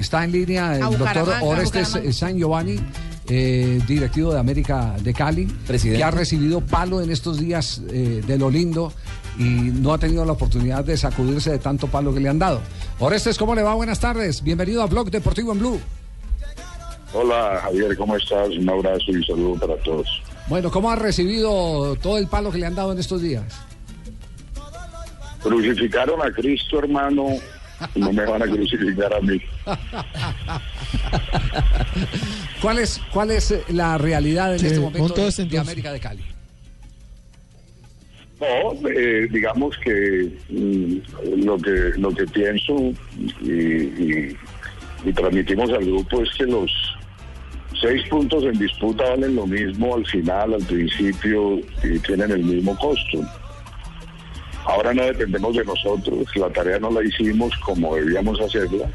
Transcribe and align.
está 0.00 0.24
en 0.24 0.32
línea 0.32 0.76
el 0.76 0.98
doctor 0.98 1.32
Orestes 1.42 1.98
San 2.16 2.36
Giovanni, 2.36 2.78
eh, 3.28 3.80
directivo 3.86 4.32
de 4.32 4.40
América 4.40 4.96
de 5.00 5.14
Cali, 5.14 5.46
que 5.82 6.02
ha 6.02 6.10
recibido 6.10 6.60
palo 6.60 7.00
en 7.00 7.10
estos 7.10 7.38
días 7.38 7.82
eh, 7.90 8.22
de 8.26 8.38
lo 8.38 8.50
lindo 8.50 8.92
y 9.38 9.44
no 9.44 9.92
ha 9.92 9.98
tenido 9.98 10.24
la 10.24 10.32
oportunidad 10.32 10.84
de 10.84 10.96
sacudirse 10.96 11.50
de 11.50 11.58
tanto 11.58 11.86
palo 11.86 12.12
que 12.12 12.20
le 12.20 12.28
han 12.28 12.38
dado. 12.38 12.60
Orestes, 12.98 13.38
¿cómo 13.38 13.54
le 13.54 13.62
va? 13.62 13.74
Buenas 13.74 14.00
tardes. 14.00 14.42
Bienvenido 14.42 14.82
a 14.82 14.86
Blog 14.86 15.10
Deportivo 15.10 15.52
en 15.52 15.58
Blue. 15.58 15.80
Hola 17.12 17.60
Javier, 17.62 17.96
¿cómo 17.96 18.16
estás? 18.16 18.48
Un 18.50 18.68
abrazo 18.68 19.10
y 19.10 19.24
saludo 19.24 19.58
para 19.58 19.76
todos. 19.82 20.22
Bueno, 20.48 20.70
¿cómo 20.70 20.90
ha 20.90 20.96
recibido 20.96 21.96
todo 21.96 22.18
el 22.18 22.26
palo 22.26 22.50
que 22.50 22.58
le 22.58 22.66
han 22.66 22.74
dado 22.74 22.92
en 22.92 22.98
estos 22.98 23.22
días? 23.22 23.44
Crucificaron 25.42 26.20
a 26.22 26.30
Cristo, 26.32 26.78
hermano, 26.78 27.28
no 27.94 28.12
me 28.12 28.24
van 28.24 28.42
a 28.42 28.46
crucificar 28.46 29.14
a 29.14 29.20
mí. 29.20 29.40
¿Cuál 32.60 32.78
es, 32.78 33.00
cuál 33.12 33.30
es 33.30 33.50
eh, 33.50 33.62
la 33.68 33.96
realidad 33.98 34.54
en 34.54 34.66
este 34.66 34.80
momento 34.80 35.14
de, 35.14 35.58
América 35.58 35.92
de 35.92 36.00
Cali? 36.00 36.24
No, 38.40 38.88
eh, 38.88 39.28
digamos 39.30 39.76
que 39.78 40.30
mm, 40.48 41.44
lo 41.44 41.58
que 41.58 41.92
lo 41.96 42.10
que 42.10 42.24
pienso 42.26 42.92
y, 43.42 44.34
transmitimos 45.12 45.70
al 45.70 45.84
grupo 45.84 46.22
es 46.22 46.30
que 46.36 46.44
los 46.44 46.70
seis 47.80 48.02
puntos 48.08 48.44
en 48.44 48.58
disputa 48.58 49.04
valen 49.10 49.36
lo 49.36 49.46
mismo 49.46 49.96
al 49.96 50.06
final, 50.06 50.54
al 50.54 50.62
principio 50.64 51.58
y 51.82 51.98
tienen 52.00 52.30
el 52.30 52.44
mismo 52.44 52.76
costo. 52.76 53.20
Ahora 54.64 54.92
no 54.92 55.04
dependemos 55.04 55.56
de 55.56 55.64
nosotros, 55.64 56.36
la 56.36 56.50
tarea 56.50 56.78
no 56.78 56.90
la 56.90 57.02
hicimos 57.02 57.52
como 57.64 57.96
debíamos 57.96 58.40
hacerla, 58.40 58.88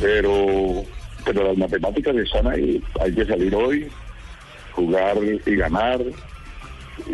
pero, 0.00 0.84
pero 1.24 1.44
las 1.44 1.56
matemáticas 1.58 2.14
están 2.16 2.46
ahí, 2.46 2.82
hay 3.00 3.12
que 3.12 3.26
salir 3.26 3.54
hoy, 3.54 3.88
jugar 4.72 5.16
y 5.44 5.56
ganar 5.56 6.00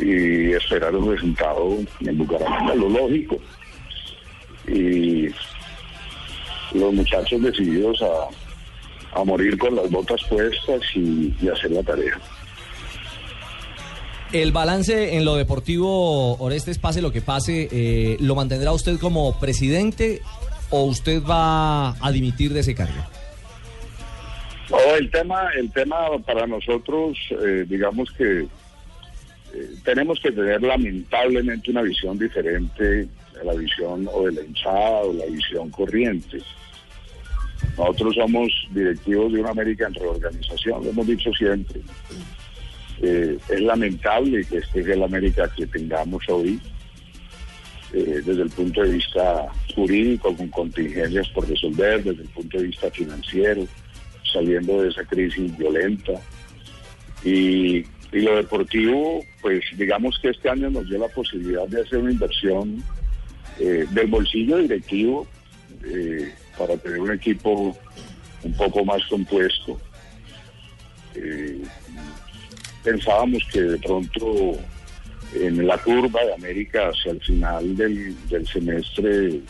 y 0.00 0.52
esperar 0.52 0.94
un 0.94 1.10
resultado 1.10 1.78
en 2.00 2.18
Bucaramanga, 2.18 2.74
lo 2.74 2.88
lógico. 2.88 3.38
Y 4.68 5.28
los 6.74 6.92
muchachos 6.92 7.42
decididos 7.42 8.00
a, 8.02 9.20
a 9.20 9.24
morir 9.24 9.58
con 9.58 9.74
las 9.74 9.90
botas 9.90 10.22
puestas 10.24 10.80
y 10.94 11.34
hacer 11.48 11.72
la 11.72 11.82
tarea. 11.82 12.18
El 14.32 14.50
balance 14.50 15.14
en 15.14 15.26
lo 15.26 15.36
deportivo, 15.36 16.38
Orestes, 16.38 16.78
pase 16.78 17.02
lo 17.02 17.12
que 17.12 17.20
pase, 17.20 17.68
eh, 17.70 18.16
¿lo 18.18 18.34
mantendrá 18.34 18.72
usted 18.72 18.98
como 18.98 19.38
presidente 19.38 20.22
o 20.70 20.84
usted 20.84 21.22
va 21.22 21.90
a 21.90 22.10
dimitir 22.12 22.54
de 22.54 22.60
ese 22.60 22.74
cargo? 22.74 23.02
Oh, 24.70 24.96
el 24.98 25.10
tema, 25.10 25.50
el 25.54 25.70
tema 25.70 25.96
para 26.24 26.46
nosotros, 26.46 27.18
eh, 27.30 27.66
digamos 27.68 28.10
que 28.12 28.40
eh, 28.40 28.46
tenemos 29.84 30.18
que 30.18 30.32
tener 30.32 30.62
lamentablemente 30.62 31.70
una 31.70 31.82
visión 31.82 32.18
diferente 32.18 32.82
de 32.82 33.44
la 33.44 33.52
visión 33.52 34.08
o 34.10 34.24
de 34.24 34.32
la 34.32 34.40
hinchada 34.40 35.02
o 35.02 35.12
la 35.12 35.26
visión 35.26 35.68
corriente. 35.68 36.38
Nosotros 37.76 38.14
somos 38.14 38.50
directivos 38.70 39.30
de 39.34 39.40
una 39.40 39.50
América 39.50 39.88
en 39.88 39.94
reorganización, 39.94 40.84
lo 40.84 40.90
hemos 40.90 41.06
dicho 41.06 41.30
siempre. 41.34 41.82
Eh, 43.04 43.36
es 43.48 43.60
lamentable 43.60 44.44
que 44.44 44.58
este 44.58 44.80
es 44.80 44.86
el 44.86 45.02
América 45.02 45.50
que 45.56 45.66
tengamos 45.66 46.22
hoy, 46.28 46.60
eh, 47.92 48.22
desde 48.24 48.42
el 48.42 48.50
punto 48.50 48.80
de 48.80 48.92
vista 48.92 49.48
jurídico, 49.74 50.36
con 50.36 50.46
contingencias 50.48 51.28
por 51.30 51.48
resolver, 51.48 52.04
desde 52.04 52.22
el 52.22 52.28
punto 52.28 52.58
de 52.58 52.66
vista 52.68 52.88
financiero, 52.92 53.66
saliendo 54.32 54.80
de 54.80 54.90
esa 54.90 55.02
crisis 55.04 55.56
violenta. 55.58 56.12
Y, 57.24 57.84
lo 58.12 58.36
deportivo, 58.36 59.24
pues 59.40 59.64
digamos 59.78 60.18
que 60.20 60.28
este 60.28 60.50
año 60.50 60.68
nos 60.68 60.86
dio 60.86 60.98
la 60.98 61.08
posibilidad 61.08 61.66
de 61.66 61.80
hacer 61.80 61.98
una 61.98 62.12
inversión 62.12 62.84
eh, 63.58 63.86
del 63.90 64.06
bolsillo 64.08 64.58
directivo 64.58 65.26
para 66.58 66.76
tener 66.76 67.00
un 67.00 67.10
equipo 67.10 67.74
un 68.42 68.52
poco 68.52 68.84
más 68.84 69.02
compuesto 69.06 69.80
pensábamos 72.82 73.42
que 73.52 73.60
de 73.60 73.78
pronto 73.78 74.58
en 75.34 75.66
la 75.66 75.78
curva 75.78 76.24
de 76.24 76.34
América 76.34 76.88
hacia 76.88 77.12
el 77.12 77.20
final 77.20 77.76
del, 77.76 78.46
semestre 78.46 79.40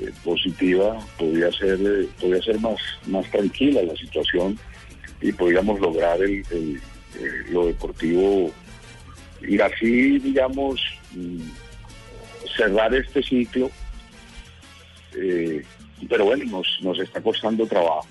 eh, 0.00 0.12
positiva 0.24 0.98
podía 1.18 1.52
ser 1.52 1.78
eh, 1.80 2.08
podía 2.20 2.42
ser 2.42 2.58
más 2.60 2.80
más 3.06 3.30
tranquila 3.30 3.82
la 3.82 3.94
situación 3.94 4.58
y 5.20 5.32
podíamos 5.32 5.78
lograr 5.80 6.20
el, 6.20 6.42
eh, 6.50 6.80
lo 7.50 7.66
deportivo. 7.66 8.50
Y 9.46 9.60
así 9.60 10.18
digamos 10.18 10.80
mm, 11.12 11.40
cerrar 12.56 12.94
este 12.94 13.22
ciclo 13.22 13.70
pero 16.08 16.24
bueno 16.24 16.44
nos, 16.46 16.66
nos 16.82 16.98
está 16.98 17.20
costando 17.20 17.66
trabajo 17.66 18.08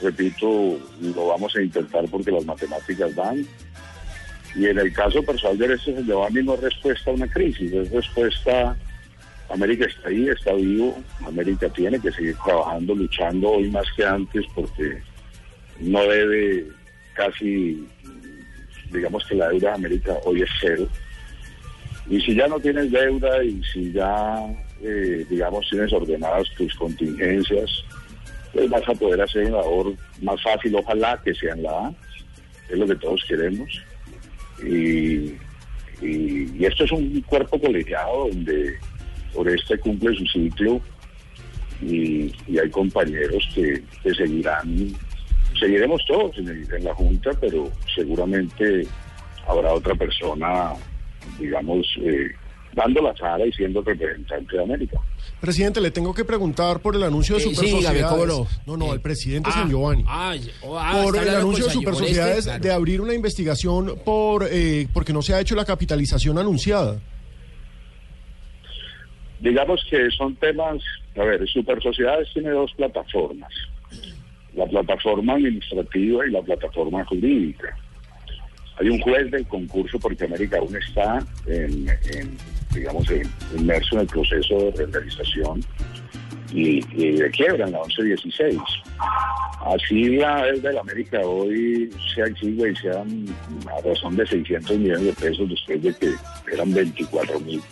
repito, 0.00 0.78
lo 1.00 1.26
vamos 1.26 1.54
a 1.56 1.62
intentar 1.62 2.04
porque 2.10 2.30
las 2.30 2.44
matemáticas 2.44 3.14
dan. 3.14 3.46
Y 4.54 4.66
en 4.66 4.78
el 4.78 4.92
caso 4.92 5.22
personal 5.22 5.56
de 5.58 5.74
este 5.74 6.04
Giovanni 6.04 6.42
no 6.42 6.54
es 6.54 6.60
respuesta 6.60 7.10
a 7.10 7.14
una 7.14 7.28
crisis, 7.28 7.72
es 7.72 7.90
respuesta, 7.90 8.76
América 9.48 9.86
está 9.86 10.08
ahí, 10.08 10.28
está 10.28 10.52
vivo, 10.52 11.02
América 11.26 11.68
tiene 11.70 11.98
que 11.98 12.12
seguir 12.12 12.36
trabajando, 12.44 12.94
luchando 12.94 13.50
hoy 13.50 13.70
más 13.70 13.86
que 13.96 14.04
antes 14.04 14.44
porque 14.54 15.02
no 15.80 16.02
debe 16.02 16.66
casi, 17.14 17.86
digamos 18.90 19.26
que 19.26 19.34
la 19.34 19.48
deuda 19.48 19.70
de 19.70 19.74
América 19.74 20.16
hoy 20.24 20.42
es 20.42 20.50
cero. 20.60 20.86
Y 22.08 22.20
si 22.20 22.34
ya 22.34 22.46
no 22.48 22.58
tienes 22.60 22.90
deuda 22.90 23.44
y 23.44 23.62
si 23.72 23.92
ya, 23.92 24.44
eh, 24.82 25.24
digamos, 25.28 25.68
tienes 25.70 25.92
ordenadas 25.92 26.48
tus 26.56 26.74
contingencias, 26.74 27.70
pues 28.52 28.68
vas 28.68 28.88
a 28.88 28.94
poder 28.94 29.20
hacer 29.22 29.46
una 29.46 29.58
labor 29.58 29.94
más 30.20 30.42
fácil, 30.42 30.74
ojalá 30.76 31.20
que 31.24 31.34
sea 31.34 31.54
en 31.54 31.62
la 31.62 31.70
A, 31.70 31.94
es 32.68 32.78
lo 32.78 32.86
que 32.86 32.96
todos 32.96 33.24
queremos. 33.26 33.82
Y, 34.64 35.34
esto 36.60 36.84
es 36.84 36.92
un 36.92 37.20
cuerpo 37.22 37.60
colegiado 37.60 38.28
donde 38.28 38.76
por 39.32 39.48
este 39.48 39.78
cumple 39.78 40.16
su 40.16 40.26
ciclo 40.26 40.80
y, 41.80 42.32
hay 42.58 42.70
compañeros 42.70 43.48
que, 43.54 43.82
seguirán, 44.14 44.88
seguiremos 45.58 46.04
todos 46.06 46.36
en, 46.38 46.48
en 46.48 46.84
la 46.84 46.94
Junta, 46.94 47.30
pero 47.40 47.70
seguramente 47.94 48.86
habrá 49.46 49.72
otra 49.72 49.94
persona, 49.94 50.72
digamos, 51.38 51.86
eh, 52.00 52.32
dando 52.74 53.02
la 53.02 53.14
cara 53.14 53.44
y 53.46 53.52
siendo 53.52 53.82
representante 53.82 54.56
de 54.56 54.62
América. 54.62 54.98
Presidente, 55.40 55.80
le 55.80 55.90
tengo 55.90 56.14
que 56.14 56.24
preguntar 56.24 56.80
por 56.80 56.96
el 56.96 57.02
anuncio 57.02 57.36
de 57.36 57.42
Super 57.42 57.68
Sociedades. 57.68 58.48
no? 58.66 58.76
no, 58.76 58.92
el 58.94 59.00
presidente 59.00 59.50
ah, 59.52 59.54
San 59.54 59.70
Giovanni. 59.70 60.04
Ah, 60.06 60.34
oh, 60.62 60.78
ah, 60.78 61.00
por 61.02 61.16
el 61.16 61.28
anuncio 61.28 61.64
de 61.66 61.70
Super 61.70 61.94
Sociedades 61.94 62.60
de 62.60 62.72
abrir 62.72 63.00
una 63.00 63.14
investigación 63.14 63.98
por 64.04 64.46
eh, 64.50 64.86
porque 64.92 65.12
no 65.12 65.22
se 65.22 65.34
ha 65.34 65.40
hecho 65.40 65.54
la 65.54 65.64
capitalización 65.64 66.38
anunciada. 66.38 67.00
Digamos 69.40 69.84
que 69.90 70.08
son 70.16 70.36
temas, 70.36 70.80
a 71.16 71.24
ver, 71.24 71.46
Super 71.48 71.82
Sociedades 71.82 72.28
tiene 72.32 72.50
dos 72.50 72.72
plataformas, 72.76 73.52
la 74.54 74.66
plataforma 74.66 75.34
administrativa 75.34 76.24
y 76.26 76.30
la 76.30 76.42
plataforma 76.42 77.04
jurídica. 77.04 77.76
Hay 78.78 78.88
un 78.88 79.00
juez 79.00 79.30
del 79.30 79.46
concurso 79.48 79.98
porque 79.98 80.24
América 80.24 80.58
aún 80.58 80.74
está 80.76 81.18
en 81.46 81.86
digamos, 82.74 83.06
inmerso 83.56 83.96
en 83.96 84.00
el 84.02 84.06
proceso 84.06 84.58
de 84.58 84.70
reorganización 84.72 85.64
y, 86.52 86.80
de 87.16 87.30
quiebra 87.30 87.66
en 87.66 87.72
la 87.72 87.80
1116. 87.80 88.58
Así 89.64 90.16
la 90.16 90.44
deuda 90.46 90.68
de 90.68 90.74
la 90.74 90.80
América 90.80 91.20
hoy 91.20 91.90
se 92.14 92.22
exigua 92.22 92.68
y 92.68 92.76
sean 92.76 93.26
a 93.70 93.80
razón 93.86 94.16
de 94.16 94.26
600 94.26 94.76
millones 94.76 95.04
de 95.04 95.12
pesos 95.12 95.48
después 95.48 95.82
de 95.82 95.94
que 95.94 96.14
eran 96.52 96.74
24 96.74 97.40
mil. 97.40 97.62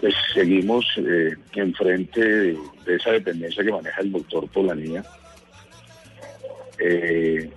Pues 0.00 0.14
seguimos 0.32 0.86
eh, 0.96 1.36
enfrente 1.54 2.20
de, 2.20 2.56
esa 2.86 3.12
dependencia 3.12 3.62
que 3.62 3.72
maneja 3.72 4.00
el 4.00 4.12
doctor 4.12 4.48
Polanía. 4.48 5.04
Eh, 6.78 7.50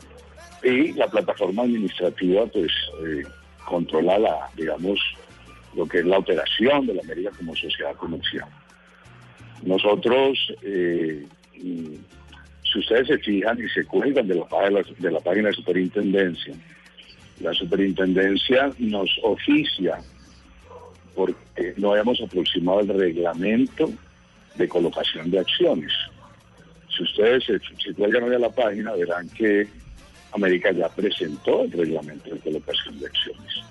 y 0.63 0.91
la 0.93 1.07
plataforma 1.07 1.63
administrativa 1.63 2.45
pues 2.47 2.71
eh, 3.05 3.23
controla 3.65 4.19
la, 4.19 4.49
digamos, 4.55 4.99
lo 5.75 5.85
que 5.87 5.99
es 5.99 6.05
la 6.05 6.17
operación 6.17 6.85
de 6.85 6.95
la 6.95 7.01
América 7.01 7.31
como 7.37 7.55
sociedad 7.55 7.95
comercial. 7.95 8.47
Nosotros, 9.63 10.53
eh, 10.63 11.25
si 11.53 12.79
ustedes 12.79 13.07
se 13.07 13.17
fijan 13.19 13.59
y 13.59 13.69
se 13.69 13.85
cuentan 13.85 14.27
de 14.27 14.35
la, 14.35 14.45
de 14.97 15.11
la 15.11 15.19
página 15.19 15.49
de 15.49 15.53
superintendencia, 15.53 16.53
la 17.39 17.53
superintendencia 17.53 18.71
nos 18.79 19.09
oficia 19.23 19.97
porque 21.15 21.73
no 21.77 21.91
habíamos 21.91 22.21
aproximado 22.21 22.81
el 22.81 22.89
reglamento 22.89 23.91
de 24.55 24.67
colocación 24.67 25.29
de 25.31 25.39
acciones. 25.39 25.91
Si 26.95 27.03
ustedes 27.03 27.43
se, 27.45 27.59
si 27.83 27.93
cuelgan 27.93 28.23
hoy 28.23 28.35
a 28.35 28.39
la 28.39 28.49
página, 28.49 28.93
verán 28.93 29.29
que 29.29 29.67
América 30.33 30.71
ya 30.71 30.89
presentó 30.89 31.63
el 31.63 31.71
reglamento 31.71 32.29
de 32.29 32.39
colocación 32.39 32.99
de 32.99 33.07
acciones. 33.07 33.63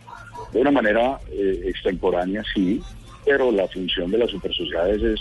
De 0.53 0.61
una 0.61 0.71
manera 0.71 1.19
eh, 1.31 1.63
extemporánea, 1.67 2.43
sí, 2.55 2.81
pero 3.25 3.51
la 3.53 3.67
función 3.69 4.11
de 4.11 4.19
las 4.19 4.31
supersociedades 4.31 5.03
es 5.03 5.21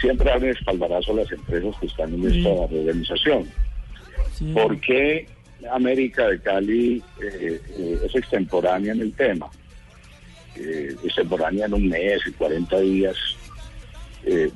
siempre 0.00 0.30
darle 0.30 0.50
espaldarazo 0.50 1.12
a 1.12 1.16
las 1.16 1.32
empresas 1.32 1.74
que 1.80 1.86
están 1.86 2.14
en 2.14 2.32
esta 2.32 2.48
organización. 2.48 3.46
¿Por 4.54 4.80
qué 4.80 5.26
América 5.70 6.26
de 6.26 6.40
Cali 6.40 7.02
eh, 7.22 7.60
eh, 7.78 7.98
es 8.04 8.14
extemporánea 8.14 8.92
en 8.92 9.00
el 9.00 9.12
tema? 9.12 9.50
extemporánea 10.54 11.64
en 11.64 11.72
un 11.72 11.88
mes 11.88 12.20
y 12.26 12.30
40 12.32 12.78
días. 12.80 13.16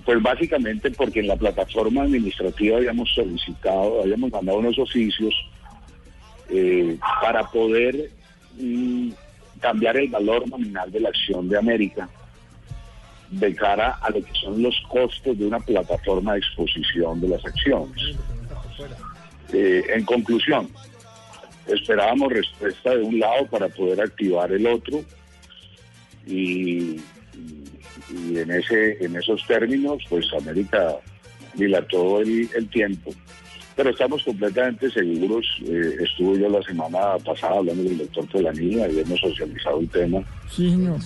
pues 0.04 0.22
básicamente 0.22 0.90
porque 0.90 1.20
en 1.20 1.26
la 1.26 1.36
plataforma 1.36 2.02
administrativa 2.02 2.76
habíamos 2.76 3.08
solicitado, 3.14 4.02
habíamos 4.02 4.30
mandado 4.30 4.58
unos 4.58 4.78
oficios 4.78 5.34
para 7.20 7.44
poder 7.50 8.10
mm, 8.58 9.10
cambiar 9.60 9.96
el 9.96 10.08
valor 10.08 10.48
nominal 10.48 10.90
de 10.90 11.00
la 11.00 11.08
acción 11.08 11.48
de 11.48 11.58
América 11.58 12.08
de 13.30 13.54
cara 13.54 13.98
a 14.02 14.10
lo 14.10 14.22
que 14.22 14.32
son 14.40 14.62
los 14.62 14.80
costos 14.88 15.36
de 15.38 15.46
una 15.46 15.58
plataforma 15.60 16.34
de 16.34 16.38
exposición 16.38 17.20
de 17.20 17.28
las 17.28 17.44
acciones. 17.44 18.16
Eh, 19.52 19.82
en 19.94 20.04
conclusión, 20.04 20.68
esperábamos 21.66 22.32
respuesta 22.32 22.94
de 22.94 23.02
un 23.02 23.18
lado 23.18 23.46
para 23.46 23.68
poder 23.68 24.00
activar 24.00 24.52
el 24.52 24.66
otro 24.66 25.02
y, 26.26 27.00
y 28.10 28.38
en 28.38 28.50
ese 28.50 29.04
en 29.04 29.16
esos 29.16 29.44
términos, 29.46 30.02
pues 30.08 30.26
América 30.32 30.96
dilató 31.54 32.20
el, 32.20 32.48
el 32.54 32.68
tiempo 32.68 33.12
pero 33.76 33.90
estamos 33.90 34.24
completamente 34.24 34.90
seguros. 34.90 35.46
Eh, 35.66 35.96
estuve 36.00 36.40
yo 36.40 36.48
la 36.48 36.62
semana 36.62 37.18
pasada 37.24 37.58
hablando 37.58 37.84
del 37.84 37.98
doctor 37.98 38.26
Polanía 38.28 38.88
y 38.88 39.00
hemos 39.00 39.20
socializado 39.20 39.80
el 39.80 39.88
tema 39.90 40.22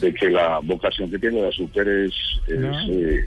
de 0.01 0.15
que 0.15 0.31
la 0.31 0.61
vocación 0.61 1.11
que 1.11 1.19
tiene 1.19 1.43
la 1.43 1.51
super 1.51 1.87
es, 1.87 2.15
eh, 2.47 3.27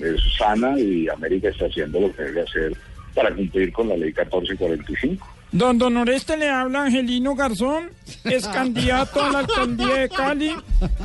es, 0.00 0.20
sana 0.36 0.78
y 0.78 1.08
América 1.08 1.48
está 1.48 1.66
haciendo 1.66 2.00
lo 2.00 2.12
que 2.12 2.22
debe 2.24 2.42
hacer 2.42 2.72
para 3.14 3.32
cumplir 3.32 3.72
con 3.72 3.88
la 3.88 3.96
ley 3.96 4.12
1445. 4.12 5.31
Don 5.52 5.76
Don 5.76 5.94
Oreste 5.98 6.38
le 6.38 6.48
habla 6.48 6.84
Angelino 6.84 7.34
Garzón, 7.34 7.90
es 8.24 8.48
candidato 8.48 9.22
a 9.22 9.30
la 9.30 9.38
alcaldía 9.40 9.94
de 9.96 10.08
Cali. 10.08 10.56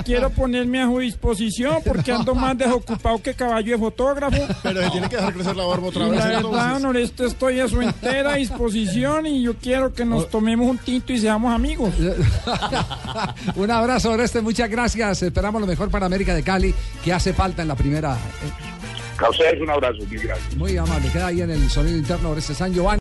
Quiero 0.05 0.29
ponerme 0.29 0.81
a 0.81 0.85
su 0.85 0.99
disposición 0.99 1.79
porque 1.85 2.13
ando 2.13 2.33
más 2.33 2.57
desocupado 2.57 3.21
que 3.21 3.33
caballo 3.33 3.73
de 3.73 3.77
fotógrafo. 3.77 4.37
Pero 4.63 4.83
se 4.83 4.89
tiene 4.91 5.09
que 5.09 5.17
dejar 5.17 5.33
crecer 5.33 5.55
la 5.55 5.65
barba 5.65 5.87
otra 5.87 6.07
vez. 6.07 6.19
La 6.19 6.27
verdad, 6.27 6.73
Don 6.73 6.85
Oreste, 6.85 7.25
estoy 7.25 7.59
a 7.59 7.67
su 7.67 7.81
entera 7.81 8.35
disposición 8.35 9.25
y 9.25 9.43
yo 9.43 9.55
quiero 9.57 9.93
que 9.93 10.05
nos 10.05 10.29
tomemos 10.29 10.65
un 10.65 10.77
tinto 10.77 11.11
y 11.11 11.17
seamos 11.17 11.53
amigos. 11.53 11.93
un 13.55 13.71
abrazo, 13.71 14.11
Oreste, 14.11 14.41
muchas 14.41 14.69
gracias. 14.69 15.23
Esperamos 15.23 15.59
lo 15.59 15.67
mejor 15.67 15.89
para 15.89 16.05
América 16.05 16.33
de 16.33 16.43
Cali, 16.43 16.73
que 17.03 17.11
hace 17.11 17.33
falta 17.33 17.63
en 17.63 17.67
la 17.67 17.75
primera. 17.75 18.17
A 19.19 19.29
ustedes 19.29 19.59
un 19.59 19.69
abrazo, 19.69 19.97
muy 20.07 20.17
gracias. 20.17 20.55
Muy 20.55 20.77
amable, 20.77 21.09
queda 21.11 21.27
ahí 21.27 21.41
en 21.41 21.49
el 21.49 21.69
sonido 21.69 21.97
interno 21.97 22.29
Oreste 22.29 22.53
San 22.53 22.73
Giovanni. 22.73 22.95